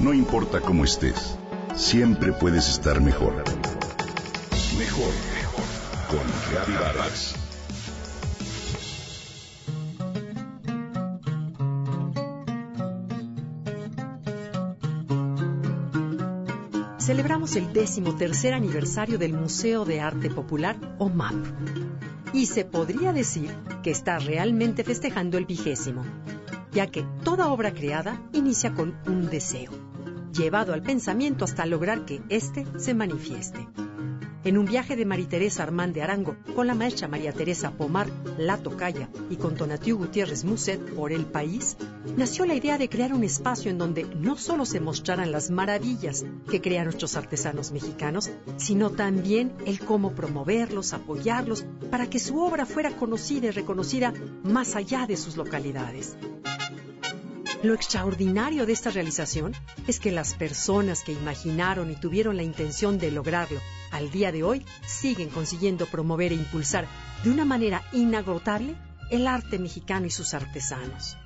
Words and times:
No 0.00 0.14
importa 0.14 0.62
cómo 0.62 0.84
estés, 0.84 1.36
siempre 1.76 2.32
puedes 2.32 2.70
estar 2.70 3.02
mejor. 3.02 3.34
Mejor, 4.78 5.12
mejor. 5.34 5.64
Con 6.08 6.20
Reavivadas. 6.50 7.34
Celebramos 16.98 17.56
el 17.56 17.70
décimo 17.74 18.16
tercer 18.16 18.54
aniversario 18.54 19.18
del 19.18 19.34
Museo 19.34 19.84
de 19.84 20.00
Arte 20.00 20.30
Popular, 20.30 20.76
o 20.98 21.10
MAP. 21.10 21.34
Y 22.32 22.46
se 22.46 22.64
podría 22.64 23.12
decir 23.12 23.54
que 23.82 23.90
está 23.90 24.18
realmente 24.18 24.82
festejando 24.82 25.36
el 25.36 25.44
vigésimo, 25.44 26.04
ya 26.72 26.86
que 26.86 27.04
toda 27.22 27.48
obra 27.48 27.74
creada 27.74 28.22
inicia 28.32 28.72
con 28.72 28.94
un 29.06 29.28
deseo, 29.28 29.89
llevado 30.32 30.72
al 30.72 30.82
pensamiento 30.82 31.44
hasta 31.44 31.66
lograr 31.66 32.04
que 32.04 32.22
éste 32.28 32.66
se 32.78 32.94
manifieste. 32.94 33.68
En 34.42 34.56
un 34.56 34.64
viaje 34.64 34.96
de 34.96 35.04
María 35.04 35.28
Teresa 35.28 35.62
Armán 35.62 35.92
de 35.92 36.00
Arango 36.00 36.34
con 36.56 36.66
la 36.66 36.74
maestra 36.74 37.08
María 37.08 37.30
Teresa 37.30 37.72
Pomar 37.72 38.08
La 38.38 38.56
Tocaya 38.56 39.10
y 39.28 39.36
con 39.36 39.54
Tonatiu 39.54 39.98
Gutiérrez 39.98 40.44
Muset 40.44 40.94
por 40.94 41.12
el 41.12 41.26
país, 41.26 41.76
nació 42.16 42.46
la 42.46 42.54
idea 42.54 42.78
de 42.78 42.88
crear 42.88 43.12
un 43.12 43.22
espacio 43.22 43.70
en 43.70 43.76
donde 43.76 44.04
no 44.04 44.38
solo 44.38 44.64
se 44.64 44.80
mostraran 44.80 45.30
las 45.30 45.50
maravillas 45.50 46.24
que 46.50 46.62
crean 46.62 46.84
nuestros 46.84 47.16
artesanos 47.16 47.70
mexicanos, 47.70 48.30
sino 48.56 48.88
también 48.88 49.52
el 49.66 49.78
cómo 49.80 50.12
promoverlos, 50.12 50.94
apoyarlos, 50.94 51.66
para 51.90 52.08
que 52.08 52.18
su 52.18 52.38
obra 52.38 52.64
fuera 52.64 52.96
conocida 52.96 53.48
y 53.48 53.50
reconocida 53.50 54.14
más 54.42 54.74
allá 54.74 55.06
de 55.06 55.18
sus 55.18 55.36
localidades. 55.36 56.16
Lo 57.62 57.74
extraordinario 57.74 58.64
de 58.64 58.72
esta 58.72 58.90
realización 58.90 59.52
es 59.86 60.00
que 60.00 60.12
las 60.12 60.32
personas 60.32 61.02
que 61.02 61.12
imaginaron 61.12 61.90
y 61.90 61.94
tuvieron 61.94 62.38
la 62.38 62.42
intención 62.42 62.98
de 62.98 63.10
lograrlo 63.10 63.60
al 63.90 64.10
día 64.10 64.32
de 64.32 64.42
hoy 64.42 64.64
siguen 64.86 65.28
consiguiendo 65.28 65.84
promover 65.84 66.32
e 66.32 66.36
impulsar 66.36 66.86
de 67.22 67.30
una 67.30 67.44
manera 67.44 67.82
inagotable 67.92 68.76
el 69.10 69.26
arte 69.26 69.58
mexicano 69.58 70.06
y 70.06 70.10
sus 70.10 70.32
artesanos. 70.32 71.18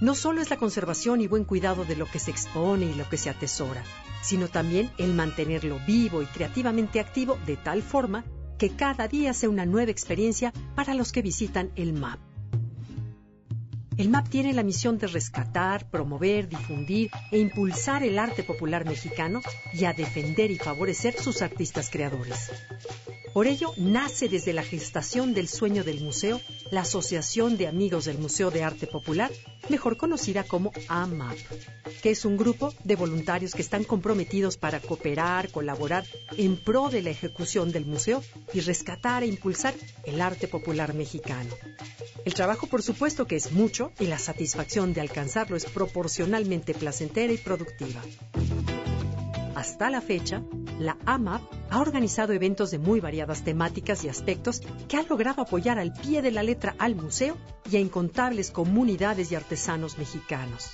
No 0.00 0.14
solo 0.14 0.40
es 0.40 0.48
la 0.48 0.56
conservación 0.56 1.20
y 1.20 1.26
buen 1.26 1.44
cuidado 1.44 1.84
de 1.84 1.96
lo 1.96 2.06
que 2.06 2.20
se 2.20 2.30
expone 2.30 2.86
y 2.86 2.94
lo 2.94 3.06
que 3.10 3.18
se 3.18 3.28
atesora, 3.28 3.84
sino 4.22 4.48
también 4.48 4.90
el 4.96 5.12
mantenerlo 5.12 5.78
vivo 5.86 6.22
y 6.22 6.26
creativamente 6.26 7.00
activo 7.00 7.38
de 7.44 7.56
tal 7.58 7.82
forma 7.82 8.24
que 8.58 8.70
cada 8.70 9.08
día 9.08 9.34
sea 9.34 9.50
una 9.50 9.66
nueva 9.66 9.90
experiencia 9.90 10.54
para 10.74 10.94
los 10.94 11.12
que 11.12 11.20
visitan 11.20 11.70
el 11.76 11.92
MAP. 11.92 12.35
El 13.98 14.10
MAP 14.10 14.28
tiene 14.28 14.52
la 14.52 14.62
misión 14.62 14.98
de 14.98 15.06
rescatar, 15.06 15.88
promover, 15.88 16.50
difundir 16.50 17.10
e 17.30 17.38
impulsar 17.38 18.02
el 18.02 18.18
arte 18.18 18.42
popular 18.42 18.84
mexicano 18.84 19.40
y 19.72 19.86
a 19.86 19.94
defender 19.94 20.50
y 20.50 20.58
favorecer 20.58 21.18
sus 21.18 21.40
artistas 21.40 21.88
creadores. 21.88 22.50
Por 23.32 23.46
ello, 23.46 23.72
nace 23.76 24.28
desde 24.28 24.52
la 24.52 24.62
gestación 24.62 25.32
del 25.32 25.48
sueño 25.48 25.82
del 25.82 26.02
museo 26.02 26.40
la 26.70 26.82
Asociación 26.82 27.56
de 27.56 27.68
Amigos 27.68 28.04
del 28.04 28.18
Museo 28.18 28.50
de 28.50 28.64
Arte 28.64 28.86
Popular, 28.86 29.30
mejor 29.68 29.96
conocida 29.96 30.44
como 30.44 30.72
AMAP, 30.88 31.36
que 32.02 32.10
es 32.10 32.24
un 32.24 32.36
grupo 32.36 32.74
de 32.84 32.96
voluntarios 32.96 33.54
que 33.54 33.62
están 33.62 33.84
comprometidos 33.84 34.56
para 34.56 34.80
cooperar, 34.80 35.50
colaborar 35.50 36.04
en 36.36 36.56
pro 36.56 36.88
de 36.88 37.02
la 37.02 37.10
ejecución 37.10 37.72
del 37.72 37.86
museo 37.86 38.22
y 38.52 38.60
rescatar 38.60 39.22
e 39.22 39.26
impulsar 39.26 39.74
el 40.04 40.20
arte 40.20 40.48
popular 40.48 40.94
mexicano. 40.94 41.54
El 42.24 42.34
trabajo, 42.34 42.66
por 42.66 42.82
supuesto, 42.82 43.26
que 43.26 43.36
es 43.36 43.52
mucho 43.52 43.85
y 43.98 44.06
la 44.06 44.18
satisfacción 44.18 44.92
de 44.92 45.00
alcanzarlo 45.00 45.56
es 45.56 45.66
proporcionalmente 45.66 46.74
placentera 46.74 47.32
y 47.32 47.38
productiva. 47.38 48.00
Hasta 49.56 49.88
la 49.88 50.02
fecha, 50.02 50.42
la 50.78 50.98
AMAP 51.06 51.40
ha 51.70 51.80
organizado 51.80 52.34
eventos 52.34 52.70
de 52.70 52.78
muy 52.78 53.00
variadas 53.00 53.42
temáticas 53.42 54.04
y 54.04 54.08
aspectos 54.10 54.60
que 54.86 54.98
han 54.98 55.08
logrado 55.08 55.40
apoyar 55.40 55.78
al 55.78 55.94
pie 55.94 56.20
de 56.20 56.30
la 56.30 56.42
letra 56.42 56.74
al 56.78 56.94
museo 56.94 57.38
y 57.70 57.76
a 57.76 57.80
incontables 57.80 58.50
comunidades 58.50 59.32
y 59.32 59.34
artesanos 59.34 59.96
mexicanos. 59.96 60.72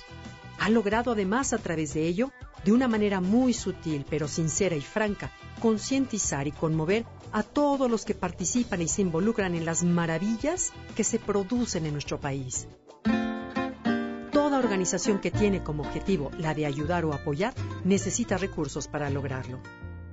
Ha 0.59 0.69
logrado 0.69 1.13
además 1.13 1.53
a 1.53 1.59
través 1.59 1.93
de 1.93 2.07
ello, 2.07 2.31
de 2.65 2.73
una 2.73 2.89
manera 2.89 3.21
muy 3.21 3.53
sutil 3.53 4.05
pero 4.09 4.27
sincera 4.27 4.75
y 4.75 4.81
franca, 4.81 5.31
concientizar 5.61 6.47
y 6.47 6.51
conmover 6.51 7.05
a 7.31 7.43
todos 7.43 7.89
los 7.89 8.03
que 8.03 8.15
participan 8.15 8.81
y 8.81 8.89
se 8.89 9.01
involucran 9.01 9.55
en 9.55 9.63
las 9.63 9.83
maravillas 9.83 10.73
que 10.95 11.05
se 11.05 11.19
producen 11.19 11.85
en 11.85 11.93
nuestro 11.93 12.19
país 12.19 12.67
organización 14.73 15.19
que 15.19 15.29
tiene 15.29 15.61
como 15.61 15.83
objetivo 15.83 16.31
la 16.39 16.55
de 16.55 16.65
ayudar 16.65 17.05
o 17.05 17.13
apoyar 17.13 17.53
necesita 17.83 18.39
recursos 18.39 18.87
para 18.87 19.11
lograrlo. 19.11 19.61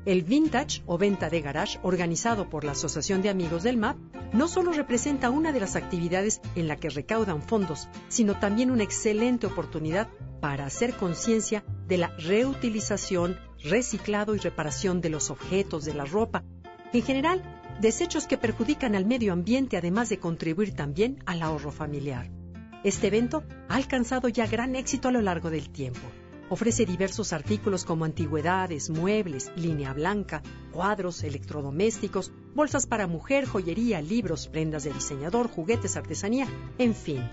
El 0.05 0.23
Vintage 0.23 0.83
o 0.85 0.99
venta 0.99 1.31
de 1.31 1.41
garage, 1.41 1.79
organizado 1.83 2.51
por 2.51 2.65
la 2.65 2.73
Asociación 2.73 3.23
de 3.23 3.31
Amigos 3.31 3.63
del 3.63 3.79
MAP, 3.79 3.97
no 4.35 4.49
solo 4.49 4.73
representa 4.73 5.31
una 5.31 5.53
de 5.53 5.61
las 5.61 5.77
actividades 5.77 6.43
en 6.57 6.69
la 6.69 6.77
que 6.77 6.91
recaudan 6.91 7.41
fondos, 7.41 7.89
sino 8.11 8.39
también 8.39 8.71
una 8.71 8.83
excelente 8.83 9.47
oportunidad 9.47 10.09
para 10.43 10.67
hacer 10.67 10.93
conciencia 10.93 11.65
de 11.89 11.97
la 11.97 12.09
reutilización, 12.19 13.39
reciclado 13.65 14.35
y 14.35 14.41
reparación 14.41 15.01
de 15.01 15.09
los 15.09 15.31
objetos, 15.31 15.87
de 15.87 15.95
la 15.95 16.05
ropa, 16.05 16.45
en 16.93 17.03
general, 17.03 17.43
desechos 17.81 18.27
que 18.27 18.37
perjudican 18.37 18.95
al 18.95 19.07
medio 19.07 19.33
ambiente 19.33 19.79
además 19.79 20.11
de 20.11 20.19
contribuir 20.19 20.75
también 20.75 21.23
al 21.25 21.41
ahorro 21.41 21.73
familiar. 21.73 22.40
Este 22.83 23.09
evento 23.09 23.45
ha 23.69 23.77
alcanzado 23.77 24.29
ya 24.29 24.47
gran 24.47 24.75
éxito 24.75 25.09
a 25.09 25.13
lo 25.13 25.21
largo 25.21 25.51
del 25.51 25.69
tiempo. 25.69 26.01
Ofrece 26.49 26.87
diversos 26.87 27.35
artículos 27.35 27.85
como 27.85 28.07
antigüedades, 28.07 28.89
muebles, 28.89 29.53
línea 29.55 29.93
blanca, 29.93 30.43
cuadros, 30.73 31.23
electrodomésticos, 31.23 32.33
bolsas 32.55 32.87
para 32.87 33.07
mujer, 33.07 33.45
joyería, 33.45 34.01
libros, 34.01 34.49
prendas 34.49 34.85
de 34.85 34.95
diseñador, 34.95 35.49
juguetes, 35.49 35.97
artesanía, 35.97 36.49
en 36.79 36.95
fin. 36.95 37.31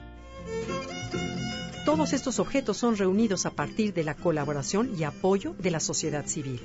Todos 1.85 2.11
estos 2.11 2.39
objetos 2.39 2.75
son 2.75 2.97
reunidos 2.97 3.45
a 3.45 3.51
partir 3.51 3.93
de 3.93 4.03
la 4.03 4.15
colaboración 4.15 4.91
y 4.99 5.05
apoyo 5.05 5.55
de 5.57 5.71
la 5.71 5.79
sociedad 5.79 6.25
civil. 6.25 6.61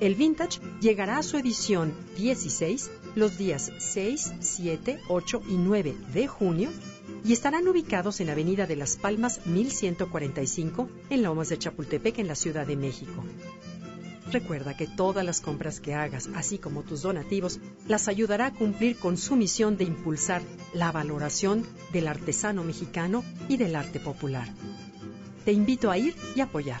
El 0.00 0.14
Vintage 0.14 0.60
llegará 0.80 1.16
a 1.16 1.22
su 1.22 1.38
edición 1.38 1.94
16 2.18 2.90
los 3.14 3.38
días 3.38 3.72
6, 3.78 4.34
7, 4.40 5.00
8 5.08 5.42
y 5.48 5.54
9 5.54 5.96
de 6.12 6.26
junio 6.26 6.70
y 7.24 7.32
estarán 7.32 7.66
ubicados 7.66 8.20
en 8.20 8.28
Avenida 8.28 8.66
de 8.66 8.76
las 8.76 8.96
Palmas 8.96 9.40
1145 9.46 10.88
en 11.10 11.22
Lomas 11.22 11.48
de 11.48 11.58
Chapultepec 11.58 12.18
en 12.18 12.28
la 12.28 12.34
Ciudad 12.34 12.66
de 12.66 12.76
México. 12.76 13.24
Recuerda 14.30 14.76
que 14.76 14.86
todas 14.86 15.24
las 15.24 15.40
compras 15.40 15.80
que 15.80 15.94
hagas, 15.94 16.28
así 16.34 16.58
como 16.58 16.82
tus 16.82 17.02
donativos, 17.02 17.60
las 17.86 18.08
ayudará 18.08 18.46
a 18.46 18.52
cumplir 18.52 18.96
con 18.98 19.16
su 19.16 19.36
misión 19.36 19.76
de 19.76 19.84
impulsar 19.84 20.42
la 20.74 20.92
valoración 20.92 21.66
del 21.92 22.08
artesano 22.08 22.62
mexicano 22.64 23.24
y 23.48 23.56
del 23.56 23.76
arte 23.76 24.00
popular. 24.00 24.48
Te 25.44 25.52
invito 25.52 25.90
a 25.90 25.98
ir 25.98 26.14
y 26.34 26.40
apoyar. 26.40 26.80